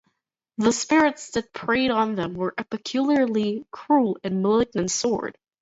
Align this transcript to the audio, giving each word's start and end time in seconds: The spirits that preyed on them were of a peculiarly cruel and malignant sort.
The 0.57 0.71
spirits 0.73 1.29
that 1.35 1.53
preyed 1.53 1.91
on 1.91 2.15
them 2.15 2.33
were 2.33 2.55
of 2.57 2.61
a 2.65 2.65
peculiarly 2.65 3.65
cruel 3.69 4.17
and 4.23 4.41
malignant 4.41 4.89
sort. 4.89 5.35